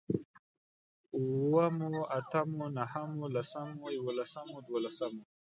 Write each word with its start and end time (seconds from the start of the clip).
اوومو، 1.15 1.93
اتمو، 2.17 2.65
نهمو، 2.75 3.25
لسمو، 3.35 3.85
يوولسمو، 3.97 4.57
دوولسمو 4.65 5.23